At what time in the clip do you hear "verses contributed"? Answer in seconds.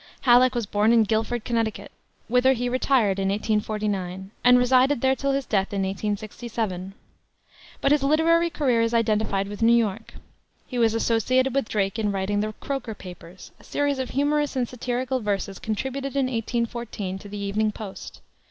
15.19-16.15